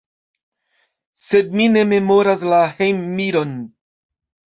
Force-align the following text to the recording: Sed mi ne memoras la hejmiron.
Sed 1.23 1.51
mi 1.59 1.67
ne 1.73 1.83
memoras 1.91 2.45
la 2.53 2.61
hejmiron. 2.79 3.53